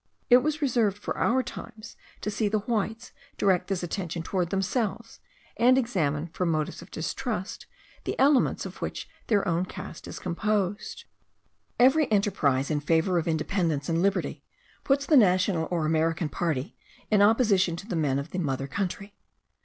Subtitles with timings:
[0.31, 5.19] It was reserved for our times to see the whites direct this attention towards themselves;
[5.57, 7.67] and examine, from motives of distrust,
[8.05, 11.05] the elements of which their own caste is composed.
[11.77, 14.43] Every enterprise in favour of independence and liberty
[14.83, 16.75] puts the national or American party
[17.11, 19.13] in opposition to the men of the mother country.